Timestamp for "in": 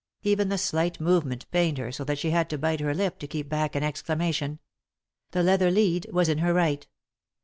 6.27-6.39